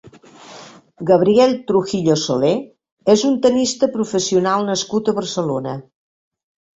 Gabriel 1.09 1.51
Trujillo-Soler 1.71 2.53
és 3.15 3.25
un 3.29 3.35
tennista 3.43 3.89
professional 3.99 4.65
nascut 4.71 5.13
a 5.13 5.15
Barcelona. 5.19 5.75